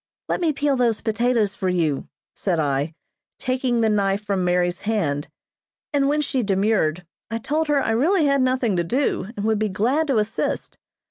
"Let 0.27 0.41
me 0.41 0.51
peel 0.51 0.75
those 0.75 0.99
potatoes 0.99 1.53
for 1.53 1.69
you," 1.69 2.07
said 2.33 2.59
I, 2.59 2.95
taking 3.37 3.81
the 3.81 3.87
knife 3.91 4.23
from 4.25 4.43
Mary's 4.43 4.81
hand; 4.81 5.27
and 5.93 6.09
when 6.09 6.21
she 6.21 6.41
demurred, 6.41 7.05
I 7.29 7.37
told 7.37 7.67
her 7.67 7.77
I 7.79 7.91
really 7.91 8.25
had 8.25 8.41
nothing 8.41 8.75
to 8.77 8.83
do, 8.83 9.27
and 9.37 9.45
would 9.45 9.59
be 9.59 9.69
glad 9.69 10.07
to 10.07 10.17
assist. 10.17 10.79